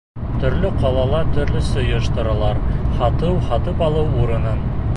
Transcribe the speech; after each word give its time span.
Төрлө 0.43 0.69
ҡалала 0.83 1.19
төрлөсә 1.35 1.77
ойошторалар 1.83 2.63
һатыу-һатып 3.03 3.85
алыу 3.91 4.21
урынын. 4.25 4.65